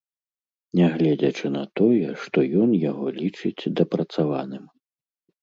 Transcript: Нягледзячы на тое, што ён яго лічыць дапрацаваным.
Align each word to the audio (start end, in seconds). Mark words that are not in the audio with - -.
Нягледзячы 0.77 1.51
на 1.57 1.63
тое, 1.81 2.07
што 2.23 2.37
ён 2.63 2.73
яго 2.85 3.05
лічыць 3.21 3.71
дапрацаваным. 3.83 4.65